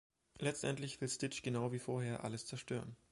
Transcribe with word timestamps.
Letztendlich 0.39 0.99
will 0.99 1.09
Stitch 1.09 1.43
genau 1.43 1.71
wie 1.71 1.77
vorher 1.77 2.23
alles 2.23 2.47
zerstören. 2.47 2.95